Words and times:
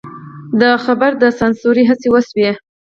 د 0.61 0.63
خبر 0.83 1.11
د 1.21 1.23
سانسور 1.39 1.75
هڅې 1.89 2.07
وشوې. 2.11 2.49